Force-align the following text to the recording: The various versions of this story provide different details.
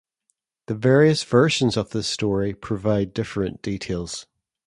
The 0.65 0.73
various 0.73 1.23
versions 1.23 1.77
of 1.77 1.91
this 1.91 2.07
story 2.07 2.55
provide 2.55 3.13
different 3.13 3.61
details. 3.61 4.25